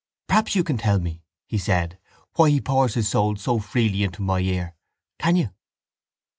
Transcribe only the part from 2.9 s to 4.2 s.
his soul so freely